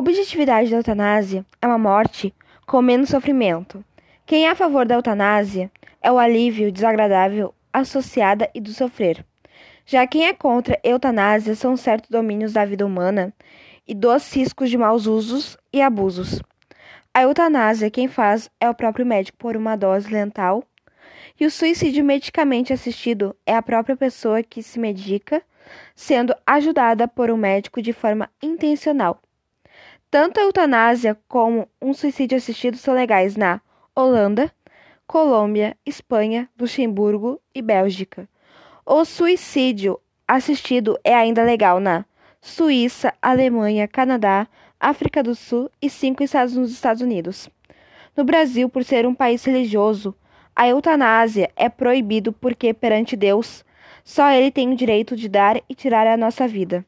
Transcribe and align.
objetividade 0.00 0.70
da 0.70 0.78
eutanásia 0.78 1.44
é 1.60 1.66
uma 1.66 1.76
morte 1.76 2.34
com 2.66 2.80
menos 2.80 3.10
sofrimento. 3.10 3.84
Quem 4.24 4.46
é 4.46 4.50
a 4.50 4.54
favor 4.54 4.86
da 4.86 4.94
eutanásia 4.94 5.70
é 6.00 6.10
o 6.10 6.18
alívio 6.18 6.72
desagradável 6.72 7.54
associada 7.70 8.48
e 8.54 8.62
do 8.62 8.72
sofrer. 8.72 9.24
Já 9.84 10.06
quem 10.06 10.26
é 10.26 10.32
contra 10.32 10.74
a 10.74 10.88
eutanásia 10.88 11.54
são 11.54 11.76
certos 11.76 12.08
domínios 12.08 12.54
da 12.54 12.64
vida 12.64 12.86
humana 12.86 13.30
e 13.86 13.94
dos 13.94 14.32
riscos 14.34 14.70
de 14.70 14.78
maus 14.78 15.06
usos 15.06 15.58
e 15.70 15.82
abusos. 15.82 16.40
A 17.12 17.22
eutanásia 17.22 17.90
quem 17.90 18.08
faz 18.08 18.48
é 18.58 18.70
o 18.70 18.74
próprio 18.74 19.04
médico 19.04 19.36
por 19.36 19.54
uma 19.54 19.76
dose 19.76 20.10
letal 20.10 20.64
e 21.38 21.44
o 21.44 21.50
suicídio 21.50 22.02
medicamente 22.02 22.72
assistido 22.72 23.36
é 23.44 23.54
a 23.54 23.62
própria 23.62 23.96
pessoa 23.96 24.42
que 24.42 24.62
se 24.62 24.78
medica, 24.78 25.42
sendo 25.94 26.34
ajudada 26.46 27.06
por 27.06 27.30
um 27.30 27.36
médico 27.36 27.82
de 27.82 27.92
forma 27.92 28.30
intencional. 28.42 29.20
Tanto 30.10 30.40
a 30.40 30.42
eutanásia 30.42 31.16
como 31.28 31.68
um 31.80 31.94
suicídio 31.94 32.36
assistido 32.36 32.76
são 32.76 32.92
legais 32.92 33.36
na 33.36 33.60
Holanda, 33.94 34.50
Colômbia, 35.06 35.76
Espanha, 35.86 36.48
Luxemburgo 36.58 37.40
e 37.54 37.62
Bélgica. 37.62 38.28
O 38.84 39.04
suicídio 39.04 40.00
assistido 40.26 40.98
é 41.04 41.14
ainda 41.14 41.44
legal 41.44 41.78
na 41.78 42.04
Suíça, 42.40 43.14
Alemanha, 43.22 43.86
Canadá, 43.86 44.48
África 44.80 45.22
do 45.22 45.34
Sul 45.34 45.70
e 45.80 45.88
cinco 45.88 46.24
estados 46.24 46.56
nos 46.56 46.72
Estados 46.72 47.02
Unidos. 47.02 47.48
No 48.16 48.24
Brasil, 48.24 48.68
por 48.68 48.82
ser 48.82 49.06
um 49.06 49.14
país 49.14 49.44
religioso, 49.44 50.12
a 50.56 50.66
eutanásia 50.66 51.50
é 51.54 51.68
proibido 51.68 52.32
porque 52.32 52.74
perante 52.74 53.14
Deus, 53.14 53.64
só 54.02 54.28
ele 54.32 54.50
tem 54.50 54.72
o 54.72 54.76
direito 54.76 55.14
de 55.14 55.28
dar 55.28 55.60
e 55.68 55.74
tirar 55.74 56.08
a 56.08 56.16
nossa 56.16 56.48
vida. 56.48 56.84